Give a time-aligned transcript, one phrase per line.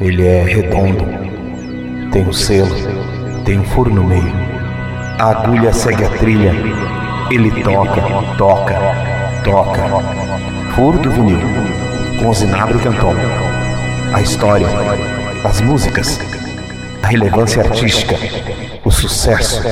[0.00, 1.04] Ele é redondo,
[2.10, 2.74] tem um selo,
[3.44, 4.32] tem um furo no meio.
[5.18, 6.52] A agulha segue a trilha,
[7.30, 8.02] ele toca,
[8.36, 8.74] toca,
[9.44, 9.82] toca.
[10.74, 11.38] Furo do vinil,
[12.20, 13.14] com Zinabre Canton.
[14.12, 14.66] A história,
[15.44, 16.20] as músicas,
[17.02, 18.16] a relevância artística,
[18.84, 19.62] o sucesso.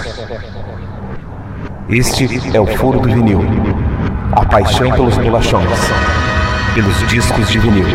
[1.89, 3.41] Este é o Furo do Vinil,
[4.33, 5.69] a paixão pelos bolachões,
[6.75, 7.87] pelos discos de vinil.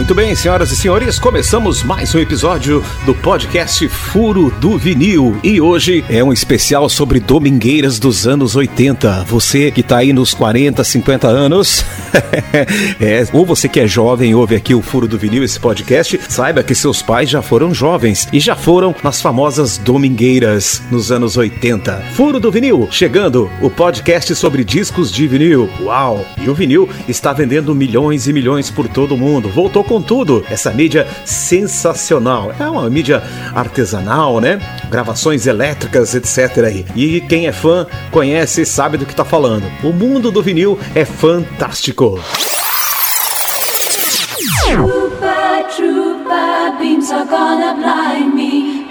[0.00, 5.38] Muito bem, senhoras e senhores, começamos mais um episódio do podcast Furo do Vinil.
[5.44, 9.24] E hoje é um especial sobre domingueiras dos anos 80.
[9.24, 11.84] Você que tá aí nos 40, 50 anos,
[12.98, 16.62] é, ou você que é jovem ouve aqui o Furo do Vinil, esse podcast, saiba
[16.62, 22.04] que seus pais já foram jovens e já foram nas famosas domingueiras nos anos 80.
[22.14, 25.68] Furo do Vinil, chegando o podcast sobre discos de vinil.
[25.82, 26.24] Uau!
[26.38, 29.50] E o vinil está vendendo milhões e milhões por todo o mundo.
[29.50, 30.46] Voltou com tudo.
[30.48, 32.54] Essa mídia sensacional.
[32.60, 33.20] É uma mídia
[33.52, 34.60] artesanal, né?
[34.88, 36.86] Gravações elétricas, etc.
[36.94, 39.64] E quem é fã conhece e sabe do que está falando.
[39.82, 42.20] O mundo do vinil é fantástico.
[44.62, 48.86] Trooper, trooper, beams are gonna blind me,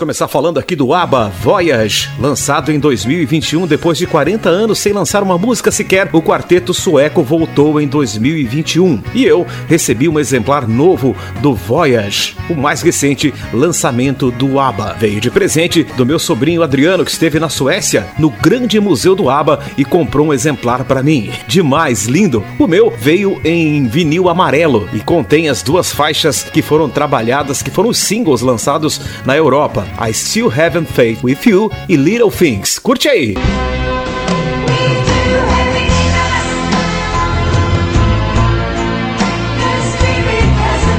[0.00, 5.22] começar falando aqui do ABBA Voyage, lançado em 2021 depois de 40 anos sem lançar
[5.22, 6.08] uma música sequer.
[6.14, 12.54] O quarteto sueco voltou em 2021 e eu recebi um exemplar novo do Voyage, o
[12.54, 14.96] mais recente lançamento do ABBA.
[14.98, 19.28] Veio de presente do meu sobrinho Adriano que esteve na Suécia, no grande museu do
[19.28, 21.30] ABBA e comprou um exemplar para mim.
[21.46, 22.42] Demais, lindo.
[22.58, 27.70] O meu veio em vinil amarelo e contém as duas faixas que foram trabalhadas, que
[27.70, 29.89] foram os singles lançados na Europa.
[29.98, 32.78] I Still Haven't Faith With You e Little Things.
[32.78, 33.34] Curte aí!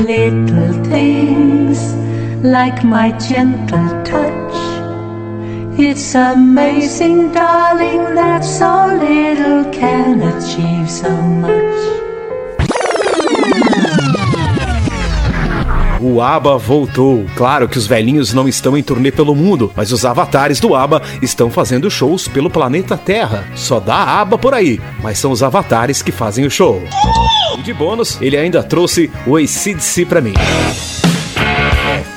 [0.06, 1.94] Little things
[2.44, 4.52] like my gentle touch.
[5.80, 12.11] It's amazing, darling, that so little can achieve so much.
[16.02, 17.26] O ABBA voltou.
[17.36, 21.00] Claro que os velhinhos não estão em turnê pelo mundo, mas os avatares do ABBA
[21.22, 23.48] estão fazendo shows pelo planeta Terra.
[23.56, 26.82] Só dá ABBA por aí, mas são os avatares que fazem o show.
[27.56, 30.34] E de bônus, ele ainda trouxe o ACDC pra mim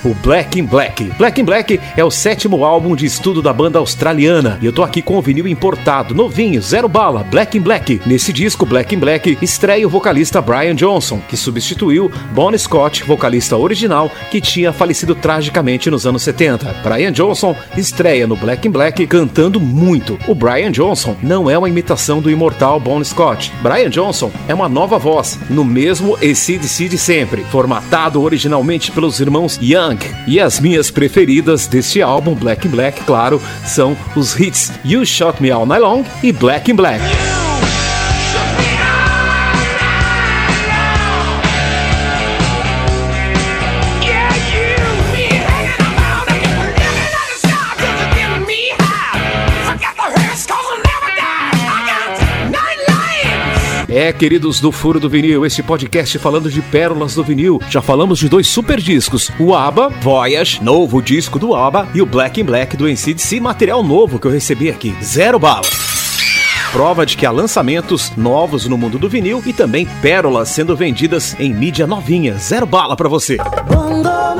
[0.04, 1.04] o Black in Black.
[1.16, 4.82] Black in Black é o sétimo álbum de estudo da banda australiana e eu tô
[4.82, 8.02] aqui com o vinil importado, novinho, zero bala, Black in Black.
[8.04, 13.56] Nesse disco, Black in Black, estreia o vocalista Brian Johnson, que substituiu Bon Scott, vocalista
[13.56, 16.82] original, que tinha falecido tragicamente nos anos 70.
[16.82, 20.18] Brian Johnson estreia no Black in Black cantando muito.
[20.28, 23.50] O Brian Johnson não é uma imitação do imortal Bon Scott.
[23.62, 29.58] Brian Johnson é uma nova voz, no mesmo ACDC de sempre, formatado originalmente pelos irmãos
[29.62, 29.93] Young
[30.26, 35.42] e as minhas preferidas deste álbum, Black in Black, claro, são os hits You Shot
[35.42, 37.43] Me All Night Long e Black in Black.
[54.04, 57.58] É, queridos do Furo do Vinil, este podcast falando de pérolas do vinil.
[57.70, 62.06] Já falamos de dois super discos: o ABBA, Voyage, novo disco do ABBA, e o
[62.06, 64.94] Black in Black do NCDC, material novo que eu recebi aqui.
[65.02, 65.64] Zero bala
[66.70, 71.34] prova de que há lançamentos novos no mundo do vinil e também pérolas sendo vendidas
[71.38, 72.34] em mídia novinha.
[72.34, 73.38] Zero bala para você.
[73.68, 74.34] Bongo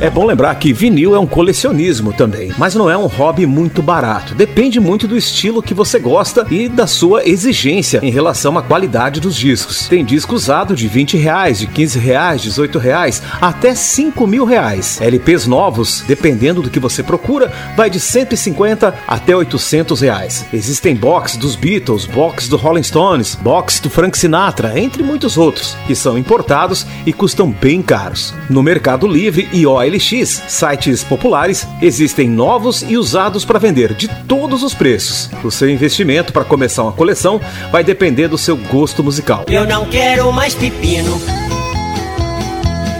[0.00, 3.82] É bom lembrar que vinil é um colecionismo também, mas não é um hobby muito
[3.82, 4.34] barato.
[4.34, 9.20] Depende muito do estilo que você gosta e da sua exigência em relação à qualidade
[9.20, 9.88] dos discos.
[9.88, 14.98] Tem disco usado de 20 reais, de 15 reais, 18 reais, até 5 mil reais.
[15.02, 20.46] LPs novos, dependendo do que você procura, vai de 150 até 800 reais.
[20.50, 25.76] Existem box dos Beatles, box do Rolling Stones, box do Frank Sinatra, entre muitos outros,
[25.86, 28.32] que são importados e custam bem caros.
[28.48, 34.08] No Mercado Livre e OLX OLX, sites populares, existem novos e usados para vender de
[34.24, 35.28] todos os preços.
[35.42, 37.40] O seu investimento para começar uma coleção
[37.72, 39.44] vai depender do seu gosto musical.
[39.48, 41.20] Eu não quero mais pepino.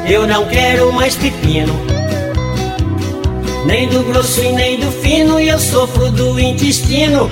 [0.08, 2.00] Eu não quero mais pepino.
[3.66, 7.28] Nem do grosso e nem do fino, e eu sofro do intestino.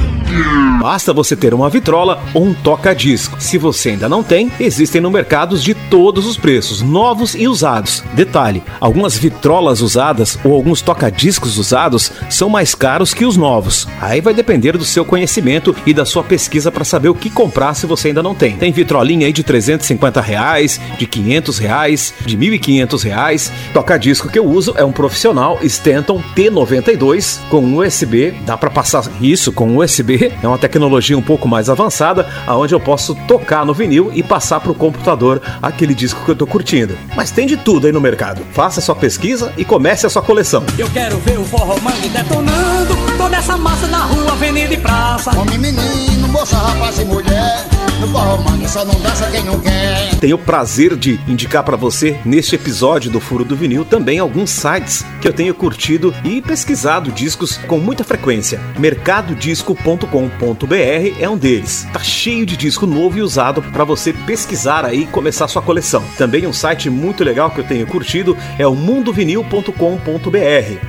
[0.81, 3.41] Basta você ter uma vitrola ou um toca-disco.
[3.41, 8.05] Se você ainda não tem, existem no mercado de todos os preços, novos e usados.
[8.13, 13.89] Detalhe: algumas vitrolas usadas ou alguns toca-discos usados são mais caros que os novos.
[14.01, 17.75] Aí vai depender do seu conhecimento e da sua pesquisa para saber o que comprar
[17.75, 18.57] se você ainda não tem.
[18.57, 23.53] Tem vitrolinha aí de 350 reais, de 500 reais, de 1.500 reais.
[23.73, 28.33] Toca-disco que eu uso é um profissional Stanton T92 com USB.
[28.45, 32.81] Dá para passar isso com USB é uma tecnologia um pouco mais avançada, aonde eu
[32.81, 36.97] posso tocar no vinil e passar para o computador aquele disco que eu estou curtindo.
[37.17, 38.43] Mas tem de tudo aí no mercado.
[38.53, 40.65] Faça sua pesquisa e comece a sua coleção.
[40.79, 45.39] Eu quero ver o forró mangue detonando, toda essa massa na rua, avenida e praça.
[45.39, 47.67] Homem, menino, moça, rapaz e mulher,
[48.01, 50.15] no forró mangue só não dança quem não quer.
[50.21, 54.51] Tenho o prazer de indicar para você, neste episódio do Furo do Vinil, também alguns
[54.51, 58.61] sites que eu tenho curtido e pesquisado discos com muita frequência.
[58.79, 61.87] mercadodisco.com disco.com.br é um deles.
[61.93, 66.03] Tá cheio de disco novo e usado para você pesquisar aí e começar sua coleção.
[66.17, 69.73] Também um site muito legal que eu tenho curtido é o mundovinil.com.br.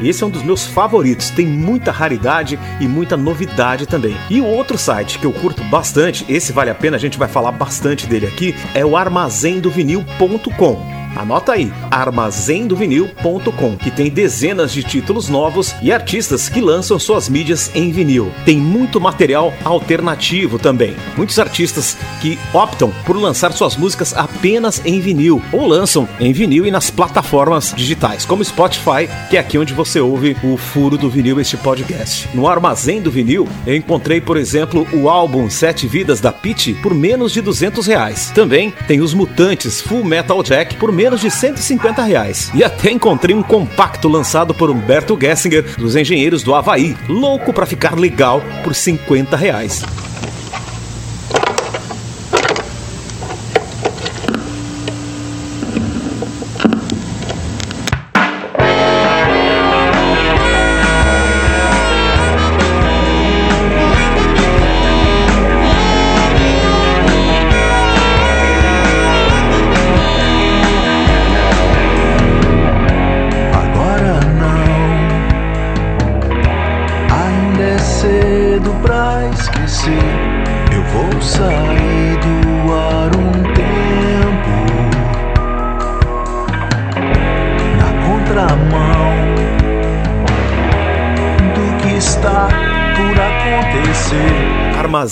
[0.02, 4.16] Esse é um dos meus favoritos, tem muita raridade e muita novidade também.
[4.30, 7.28] E o outro site que eu curto bastante, esse vale a pena, a gente vai
[7.28, 11.09] falar bastante dele aqui, é o armazendovinil.com.
[11.16, 17.72] Anota aí, armazendovinil.com, que tem dezenas de títulos novos e artistas que lançam suas mídias
[17.74, 18.32] em vinil.
[18.46, 20.96] Tem muito material alternativo também.
[21.18, 26.66] Muitos artistas que optam por lançar suas músicas apenas em vinil ou lançam em vinil
[26.66, 31.10] e nas plataformas digitais, como Spotify, que é aqui onde você ouve o Furo do
[31.10, 32.30] Vinil, este podcast.
[32.34, 36.94] No Armazém do Vinil, eu encontrei, por exemplo, o álbum Sete Vidas da Pitty por
[36.94, 38.32] menos de 200 reais.
[38.34, 42.52] Também tem os Mutantes Full Metal Jack por menos de 150 reais.
[42.54, 47.66] E até encontrei um compacto lançado por Humberto Gessinger, dos Engenheiros do Havaí, louco para
[47.66, 49.84] ficar legal por 50 reais.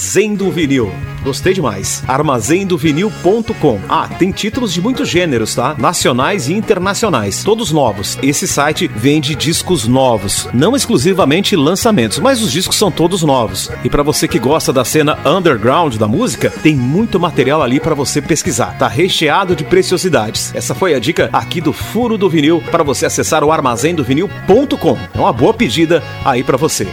[0.07, 0.89] Armazém do Vinil.
[1.21, 2.01] Gostei demais.
[2.07, 3.81] Armazendovinil.com.
[3.89, 5.75] Ah, tem títulos de muitos gêneros, tá?
[5.77, 8.17] Nacionais e internacionais, todos novos.
[8.23, 13.69] Esse site vende discos novos, não exclusivamente lançamentos, mas os discos são todos novos.
[13.83, 17.93] E para você que gosta da cena underground da música, tem muito material ali para
[17.93, 18.77] você pesquisar.
[18.77, 20.55] Tá recheado de preciosidades.
[20.55, 24.97] Essa foi a dica aqui do Furo do Vinil para você acessar o armazendovinil.com.
[25.13, 26.87] É uma boa pedida aí para você.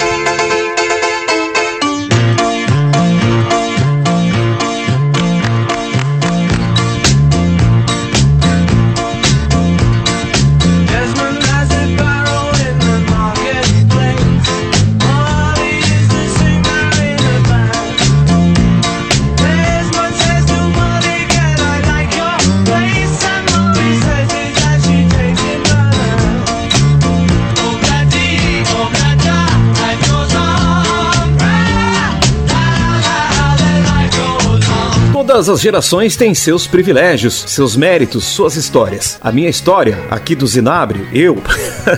[35.34, 39.18] Todas as gerações têm seus privilégios, seus méritos, suas histórias.
[39.20, 41.42] A minha história, aqui do Zinabre, eu,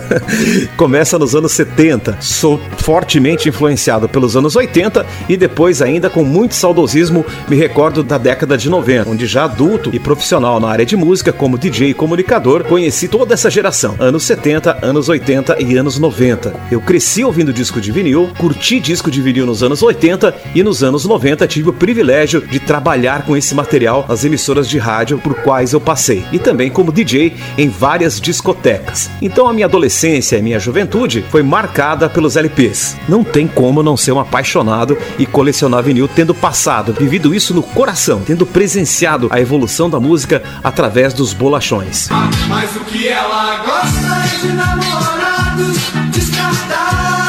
[0.75, 2.17] começa nos anos 70.
[2.19, 8.17] Sou fortemente influenciado pelos anos 80 e depois, ainda com muito saudosismo, me recordo da
[8.17, 11.95] década de 90, onde já adulto e profissional na área de música, como DJ e
[11.95, 13.97] comunicador, conheci toda essa geração.
[13.99, 16.55] Anos 70, anos 80 e anos 90.
[16.71, 20.83] Eu cresci ouvindo disco de vinil, curti disco de vinil nos anos 80 e nos
[20.83, 25.35] anos 90 tive o privilégio de trabalhar com esse material nas emissoras de rádio por
[25.43, 29.11] quais eu passei e também como DJ em várias discotecas.
[29.21, 32.97] Então a minha adolescência e minha juventude foi marcada pelos LPs.
[33.09, 37.63] Não tem como não ser um apaixonado e colecionar vinil tendo passado, vivido isso no
[37.63, 42.09] coração, tendo presenciado a evolução da música através dos bolachões.
[42.49, 45.79] Mas o que ela gosta é de namorados
[46.13, 47.27] descartáveis.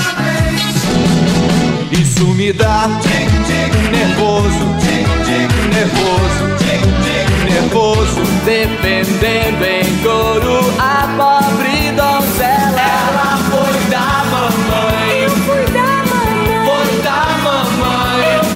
[1.92, 2.88] Isso me dá
[5.78, 6.44] nervoso,
[7.46, 11.67] nervoso, defendendo em coro a pobre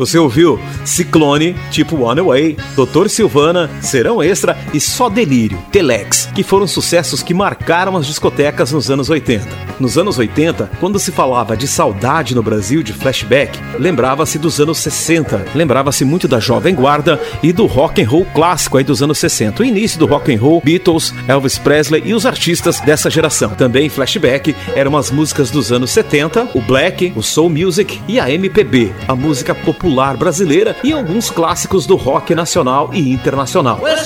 [0.02, 6.42] Você ouviu Ciclone, tipo One Away, Doutor Silvana, Serão Extra e Só Delírio, Telex, que
[6.42, 9.48] foram sucessos que marcaram as discotecas nos anos 80.
[9.80, 14.80] Nos anos 80, quando se falava de saudade no Brasil, de flashback, lembrava-se dos anos
[14.80, 19.20] 60, lembrava-se muito da Jovem Guarda e do rock and roll clássico aí dos anos
[19.20, 23.52] 60, o início do rock and roll, Beatles, Elvis Presley e os artistas dessa geração.
[23.52, 28.32] Também flashback eram as músicas dos anos 70, o black, o soul music e a
[28.32, 33.80] MPB, a música popular brasileira e alguns clássicos do rock nacional e internacional.
[33.82, 33.98] Well,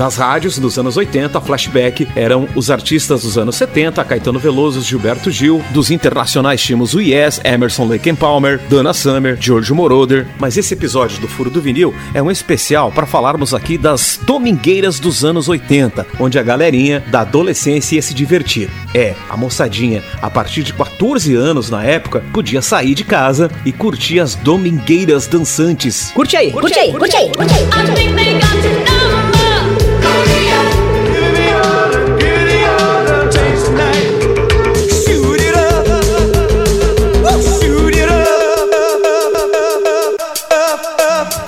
[0.00, 5.30] Nas rádios dos anos 80, flashback eram os artistas dos anos 70, Caetano Veloso, Gilberto
[5.30, 10.26] Gil, dos internacionais tínhamos o Yes, Emerson Lake Palmer, Dana Summer, George Moroder.
[10.38, 14.98] Mas esse episódio do Furo do Vinil é um especial para falarmos aqui das domingueiras
[14.98, 18.70] dos anos 80, onde a galerinha da adolescência ia se divertir.
[18.94, 23.70] É, a moçadinha, a partir de 14 anos na época, podia sair de casa e
[23.70, 26.10] curtir as domingueiras dançantes.
[26.12, 27.60] Curte aí, curte aí, curte aí, curte aí.
[27.80, 28.29] I think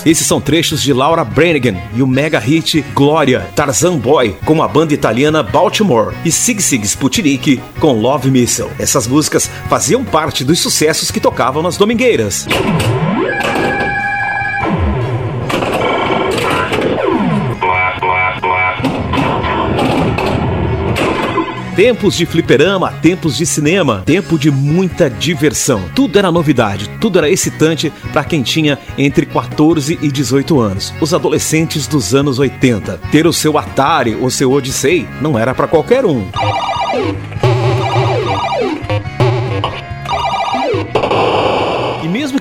[0.05, 4.67] Esses são trechos de Laura Branigan e o mega hit Glória, Tarzan Boy com a
[4.67, 8.69] banda italiana Baltimore e Sig Sig Sputnik com Love Missile.
[8.77, 12.45] Essas músicas faziam parte dos sucessos que tocavam nas domingueiras.
[21.75, 25.89] Tempos de fliperama, tempos de cinema, tempo de muita diversão.
[25.95, 30.93] Tudo era novidade, tudo era excitante para quem tinha entre 14 e 18 anos.
[31.01, 32.99] Os adolescentes dos anos 80.
[33.11, 36.27] Ter o seu Atari ou seu Odyssey não era para qualquer um.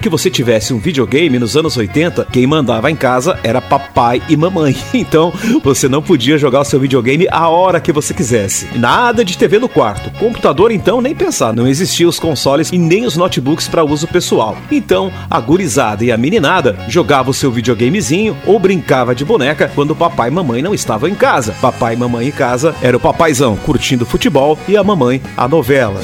[0.02, 4.37] Que você tivesse um videogame nos anos 80, quem mandava em casa era papai e
[4.37, 4.76] mamãe.
[4.92, 5.32] Então
[5.62, 8.66] você não podia jogar o seu videogame a hora que você quisesse.
[8.78, 10.11] Nada de TV no quarto.
[10.18, 11.52] Computador, então, nem pensar.
[11.52, 14.56] Não existiam os consoles e nem os notebooks para uso pessoal.
[14.71, 19.94] Então a gurizada e a meninada jogava o seu videogamezinho ou brincava de boneca quando
[19.94, 21.54] papai e mamãe não estavam em casa.
[21.61, 26.00] Papai e mamãe em casa era o papaizão curtindo futebol e a mamãe a novela.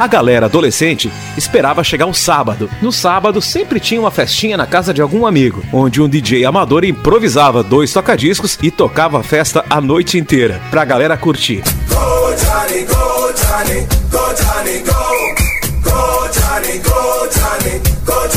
[0.00, 2.70] A galera adolescente esperava chegar o sábado.
[2.80, 6.86] No sábado sempre tinha uma festinha na casa de algum amigo, onde um DJ amador
[6.86, 11.62] improvisava dois tocadiscos e tocava a festa a noite inteira, pra galera curtir.
[11.86, 15.10] Go Johnny, go Johnny, go Johnny, go.
[15.82, 18.28] Go Johnny, go Johnny, go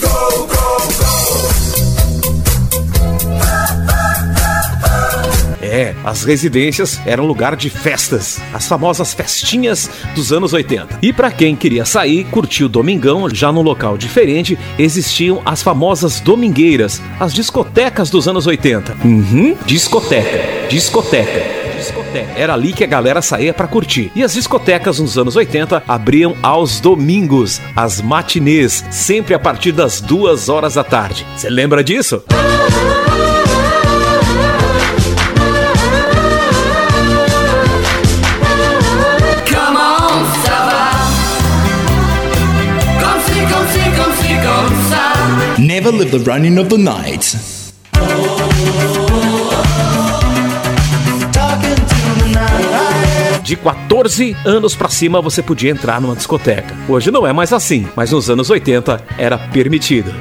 [0.00, 1.61] go, go, go.
[5.72, 10.98] É, as residências eram lugar de festas, as famosas festinhas dos anos 80.
[11.00, 16.20] E pra quem queria sair, curtir o domingão, já num local diferente, existiam as famosas
[16.20, 18.98] domingueiras, as discotecas dos anos 80.
[19.02, 21.62] Uhum, discoteca, discoteca.
[21.78, 22.32] Discoteca.
[22.36, 24.12] Era ali que a galera saía pra curtir.
[24.14, 30.02] E as discotecas nos anos 80 abriam aos domingos, as matinês, sempre a partir das
[30.02, 31.26] duas horas da tarde.
[31.34, 32.22] Você lembra disso?
[32.28, 32.61] Come
[45.72, 47.34] Never live the running of the night.
[53.42, 56.76] De 14 anos pra cima você podia entrar numa discoteca.
[56.86, 60.12] Hoje não é mais assim, mas nos anos 80 era permitido.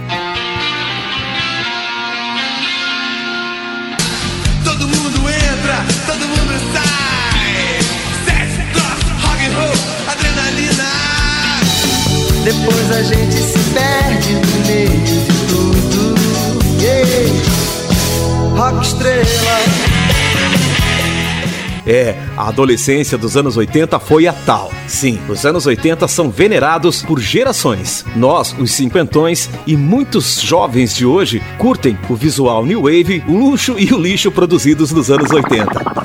[22.36, 24.72] A adolescência dos anos 80 foi a tal.
[24.88, 28.06] Sim, os anos 80 são venerados por gerações.
[28.16, 33.76] Nós, os cinquentões e muitos jovens de hoje curtem o visual new wave, o luxo
[33.78, 36.01] e o lixo produzidos nos anos 80.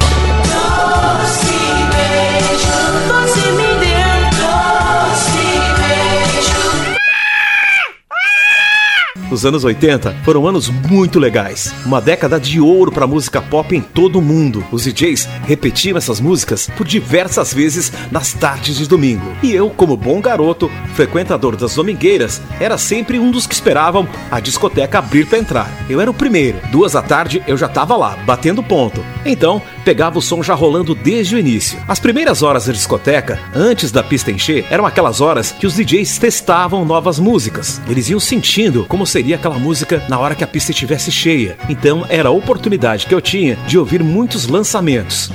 [9.30, 11.74] Os anos 80 foram anos muito legais.
[11.84, 14.64] Uma década de ouro para música pop em todo o mundo.
[14.70, 19.26] Os DJs repetiam essas músicas por diversas vezes nas tardes de domingo.
[19.42, 24.38] E eu, como bom garoto, frequentador das domingueiras, era sempre um dos que esperavam a
[24.38, 25.70] discoteca abrir para entrar.
[25.90, 26.58] Eu era o primeiro.
[26.70, 29.04] Duas da tarde eu já estava lá, batendo ponto.
[29.24, 31.78] Então, pegava o som já rolando desde o início.
[31.86, 36.18] As primeiras horas da discoteca, antes da pista encher, eram aquelas horas que os DJs
[36.18, 37.80] testavam novas músicas.
[37.88, 41.56] Eles iam sentindo como seria aquela música na hora que a pista estivesse cheia.
[41.68, 45.30] Então, era a oportunidade que eu tinha de ouvir muitos lançamentos.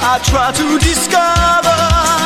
[0.00, 2.23] I try to discover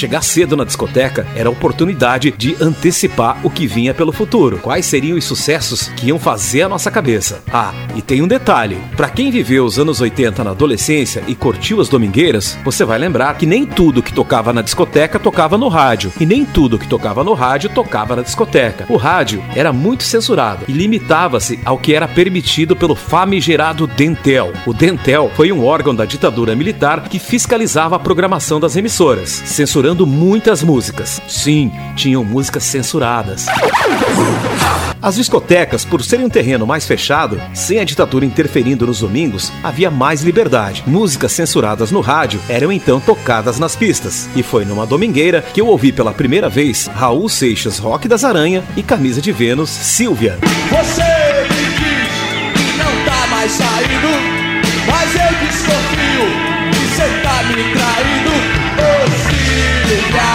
[0.00, 4.58] Chegar cedo na discoteca era a oportunidade de antecipar o que vinha pelo futuro.
[4.58, 7.42] Quais seriam os sucessos que iam fazer a nossa cabeça?
[7.52, 11.82] Ah, e tem um detalhe: para quem viveu os anos 80 na adolescência e curtiu
[11.82, 16.10] as domingueiras, você vai lembrar que nem tudo que tocava na discoteca tocava no rádio,
[16.18, 18.86] e nem tudo que tocava no rádio tocava na discoteca.
[18.88, 24.54] O rádio era muito censurado e limitava-se ao que era permitido pelo famigerado Dentel.
[24.64, 30.06] O Dentel foi um órgão da ditadura militar que fiscalizava a programação das emissoras, censurando
[30.06, 31.20] muitas músicas.
[31.28, 33.46] Sim, tinham músicas censuradas.
[35.02, 39.90] As discotecas, por serem um terreno mais fechado, sem a ditadura interferindo nos domingos, havia
[39.90, 40.82] mais liberdade.
[40.86, 44.28] Músicas censuradas no rádio eram então tocadas nas pistas.
[44.36, 48.62] E foi numa domingueira que eu ouvi pela primeira vez Raul Seixas Rock das Aranha
[48.76, 50.38] e Camisa de Vênus Silvia.
[50.68, 51.02] Você
[51.48, 52.00] me diz
[52.76, 54.29] não tá mais saindo,
[57.56, 58.30] me traindo.
[58.80, 58.90] Ô
[59.26, 60.32] Silvia,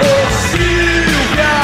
[0.00, 0.12] ô
[0.50, 1.56] Silvia,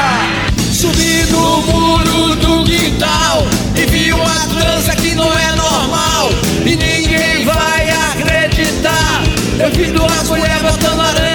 [0.73, 6.29] subi no muro do quintal e vi uma dança que não é normal
[6.65, 9.23] e ninguém vai acreditar.
[9.59, 11.28] Eu vi duas mulheres botando aranha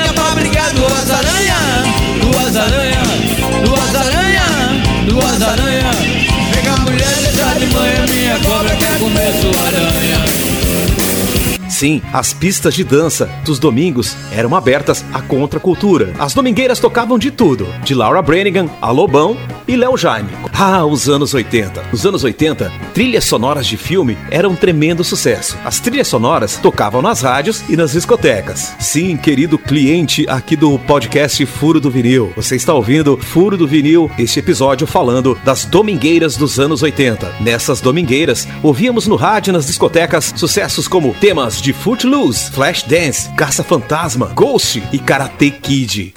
[11.84, 16.14] Sim, as pistas de dança dos domingos eram abertas à contracultura.
[16.18, 19.36] As domingueiras tocavam de tudo, de Laura Branigan a Lobão
[19.68, 20.30] e Léo Jaime.
[20.54, 21.84] Ah, os anos 80.
[21.92, 25.58] Nos anos 80, trilhas sonoras de filme eram um tremendo sucesso.
[25.62, 28.74] As trilhas sonoras tocavam nas rádios e nas discotecas.
[28.78, 34.10] Sim, querido cliente aqui do podcast Furo do Vinil, você está ouvindo Furo do Vinil,
[34.18, 37.34] este episódio falando das domingueiras dos anos 80.
[37.40, 43.62] Nessas domingueiras, ouvíamos no rádio e nas discotecas sucessos como temas de Footloose, Flashdance, Caça
[43.62, 46.14] Fantasma, Ghost e Karate Kid.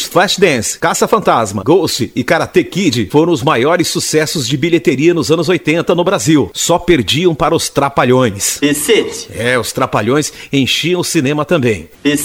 [0.00, 5.50] Flashdance, Caça Fantasma, Ghost e Karate Kid foram os maiores sucessos de bilheteria nos anos
[5.50, 6.50] 80 no Brasil.
[6.54, 8.62] Só perdiam para os Trapalhões.
[8.62, 8.88] Is
[9.34, 11.90] É, os Trapalhões enchiam o cinema também.
[12.04, 12.22] It?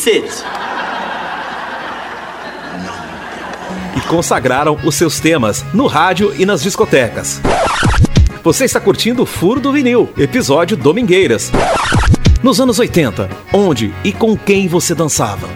[3.97, 7.41] e consagraram os seus temas no rádio e nas discotecas.
[8.43, 11.51] Você está curtindo o Furo do Vinil, episódio Domingueiras.
[12.43, 15.49] Nos anos 80, onde e com quem você dançava?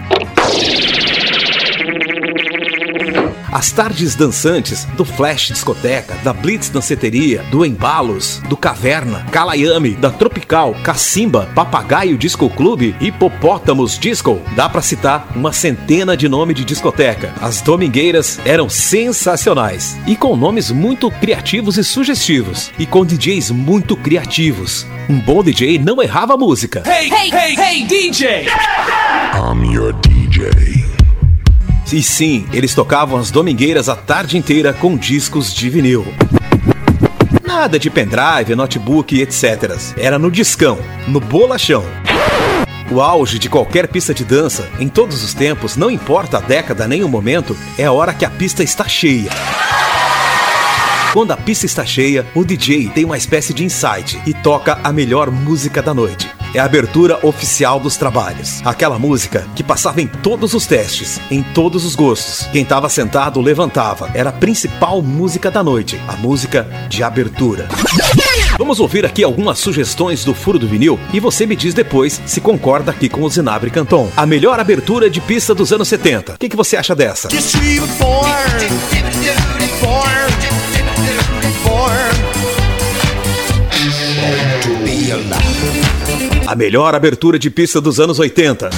[3.52, 10.10] As tardes dançantes do Flash Discoteca, da Blitz Danceteria, do Embalos, do Caverna, Kalayami, da
[10.10, 14.42] Tropical, Cacimba, Papagaio Disco Clube, Hipopótamos Disco.
[14.56, 17.34] Dá pra citar uma centena de nome de discoteca.
[17.42, 23.98] As domingueiras eram sensacionais e com nomes muito criativos e sugestivos e com DJs muito
[23.98, 24.88] criativos.
[25.10, 26.84] Um bom DJ não errava a música.
[26.86, 28.46] Hey, hey, hey, hey, DJ!
[29.36, 30.81] I'm your DJ.
[31.92, 36.06] E sim, eles tocavam as domingueiras a tarde inteira com discos de vinil.
[37.46, 39.78] Nada de pendrive, notebook etc.
[39.98, 41.84] Era no discão, no bolachão.
[42.90, 46.88] O auge de qualquer pista de dança, em todos os tempos, não importa a década
[46.88, 49.30] nem o momento, é a hora que a pista está cheia.
[51.12, 54.94] Quando a pista está cheia, o DJ tem uma espécie de insight e toca a
[54.94, 56.41] melhor música da noite.
[56.54, 58.62] É a abertura oficial dos trabalhos.
[58.66, 62.48] Aquela música que passava em todos os testes, em todos os gostos.
[62.52, 64.12] Quem estava sentado levantava.
[64.14, 67.68] Era a principal música da noite, a música de abertura.
[68.58, 72.42] Vamos ouvir aqui algumas sugestões do Furo do Vinil e você me diz depois se
[72.42, 74.10] concorda aqui com o Zinabre Canton.
[74.16, 76.34] A melhor abertura de pista dos anos 70.
[76.34, 77.30] O que, que você acha dessa?
[86.48, 88.70] A melhor abertura de pista dos anos 80.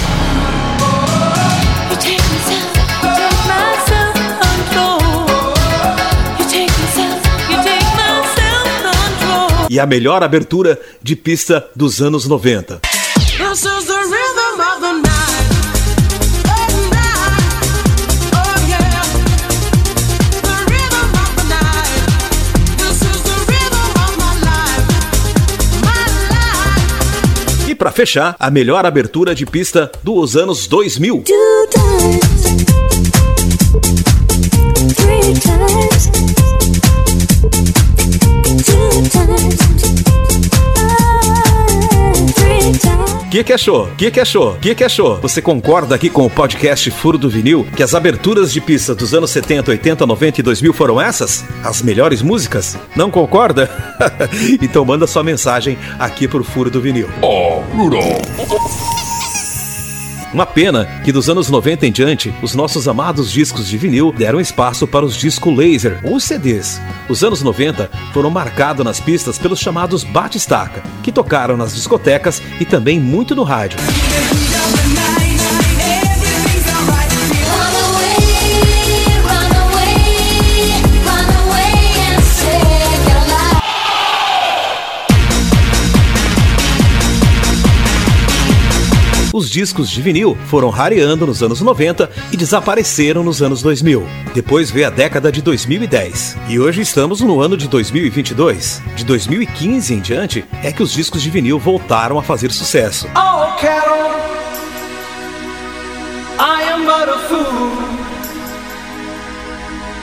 [9.70, 12.80] E a melhor abertura de pista dos anos 90.
[27.94, 31.16] Fechar, a melhor abertura de pista dos anos 2000.
[31.16, 31.24] O
[43.34, 43.88] que, que achou?
[43.98, 44.54] Que, que achou?
[44.62, 45.20] Que, que achou?
[45.20, 49.12] Você concorda aqui com o podcast Furo do Vinil que as aberturas de pista dos
[49.12, 51.44] anos 70, 80, 90 e 2000 foram essas?
[51.64, 52.78] As melhores músicas?
[52.96, 53.68] Não concorda?
[54.62, 57.10] então manda sua mensagem aqui pro Furo do Vinil.
[57.24, 59.13] Oh, Rudolph.
[60.34, 64.42] Uma pena que dos anos 90 em diante, os nossos amados discos de vinil deram
[64.42, 66.82] espaço para os discos laser, ou CDs.
[67.08, 72.66] Os anos 90 foram marcados nas pistas pelos chamados bate-estaca, que tocaram nas discotecas e
[72.66, 73.78] também muito no rádio.
[89.54, 94.04] Discos de vinil foram rareando nos anos 90 e desapareceram nos anos 2000.
[94.34, 96.38] Depois veio a década de 2010.
[96.50, 98.82] E hoje estamos no ano de 2022.
[98.96, 103.08] De 2015 em diante é que os discos de vinil voltaram a fazer sucesso.
[103.10, 104.12] Oh, Carol,
[106.40, 107.94] I am but a fool.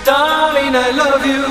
[0.05, 1.45] Darling, I love you.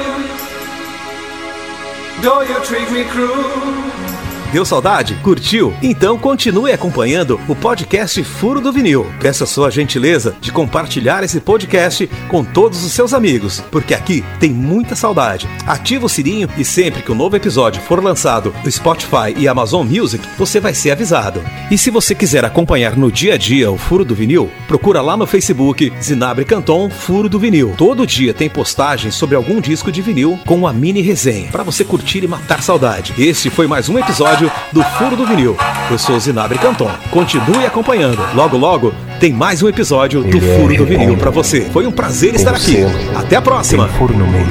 [2.22, 4.09] Though you treat me cruel.
[4.52, 5.14] Deu saudade?
[5.22, 5.76] Curtiu?
[5.80, 9.06] Então continue acompanhando o podcast Furo do Vinil.
[9.22, 14.24] Peço a sua gentileza de compartilhar esse podcast com todos os seus amigos, porque aqui
[14.40, 15.48] tem muita saudade.
[15.68, 19.86] Ativa o sininho e sempre que um novo episódio for lançado no Spotify e Amazon
[19.86, 21.44] Music, você vai ser avisado.
[21.70, 25.16] E se você quiser acompanhar no dia a dia o Furo do Vinil, procura lá
[25.16, 27.76] no Facebook Zinabre Canton Furo do Vinil.
[27.78, 31.86] Todo dia tem postagens sobre algum disco de vinil com uma mini resenha para você
[31.86, 33.14] curtir e matar saudade.
[33.16, 34.39] Este foi mais um episódio
[34.72, 35.58] do Furo do Vinil.
[35.92, 36.90] Eu sou Zinabre Canton.
[37.12, 38.22] Continue acompanhando.
[38.34, 41.62] Logo, logo, tem mais um episódio do Furo do Vinil para você.
[41.62, 42.78] Foi um prazer estar aqui.
[43.16, 43.88] Até a próxima.
[43.88, 44.48] Tem furo no meio.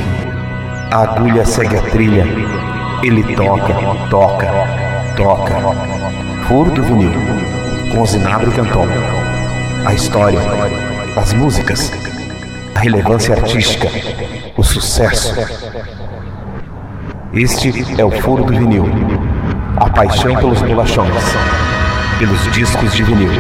[0.91, 2.27] A agulha segue a trilha.
[3.03, 3.75] Ele toca,
[4.11, 4.47] toca,
[5.17, 5.55] toca.
[6.47, 7.13] Furo do vinil.
[7.95, 8.87] Com Zinabre Canton.
[9.87, 10.41] A história,
[11.17, 11.93] as músicas,
[12.75, 13.89] a relevância artística,
[14.57, 15.35] o sucesso.
[17.33, 18.85] Este é o Furo do Vinil.
[19.81, 21.25] A paixão pelos bolachões,
[22.19, 23.31] pelos discos de vinil.